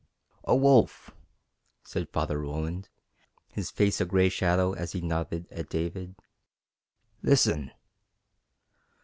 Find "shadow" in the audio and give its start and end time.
4.29-4.73